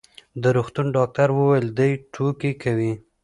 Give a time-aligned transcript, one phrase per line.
[0.41, 2.93] د روغتون ډاکټر وویل: دی ټوکې کوي.